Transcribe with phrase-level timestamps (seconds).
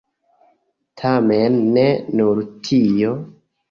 [1.03, 1.87] Tamen ne
[2.19, 3.19] nur tio.